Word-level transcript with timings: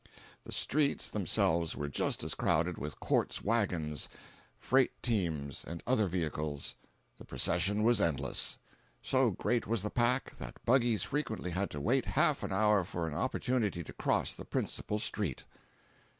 The 0.45 0.51
streets 0.51 1.11
themselves 1.11 1.75
were 1.77 1.87
just 1.87 2.23
as 2.23 2.33
crowded 2.33 2.79
with 2.79 2.99
quartz 2.99 3.43
wagons, 3.43 4.09
freight 4.57 4.93
teams 5.03 5.63
and 5.63 5.83
other 5.85 6.07
vehicles. 6.07 6.75
The 7.19 7.23
procession 7.23 7.83
was 7.83 8.01
endless. 8.01 8.57
So 9.03 9.29
great 9.29 9.67
was 9.67 9.83
the 9.83 9.91
pack, 9.91 10.35
that 10.39 10.65
buggies 10.65 11.03
frequently 11.03 11.51
had 11.51 11.69
to 11.69 11.79
wait 11.79 12.05
half 12.05 12.41
an 12.41 12.51
hour 12.51 12.83
for 12.83 13.07
an 13.07 13.13
opportunity 13.13 13.83
to 13.83 13.93
cross 13.93 14.33
the 14.33 14.43
principal 14.43 14.97
street. 14.97 15.43